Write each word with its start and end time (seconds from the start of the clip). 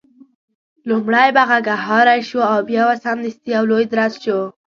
لومړی 0.89 1.29
به 1.35 1.43
غږهارۍ 1.49 2.21
شو 2.29 2.39
او 2.51 2.57
بیا 2.69 2.83
به 2.89 2.95
سمدستي 3.05 3.49
یو 3.55 3.63
لوی 3.69 3.85
درز 3.93 4.13
شو. 4.23 4.39